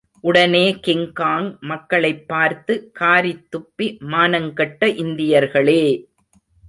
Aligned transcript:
உடனே 0.23 0.79
கிங்காங் 0.87 1.59
மக்களைப் 1.61 2.27
பார்த்து 2.27 2.91
காரித்துப்பி, 2.99 3.87
மானங்கெட்ட 4.07 4.85
இந்தியர்களே! 5.03 5.83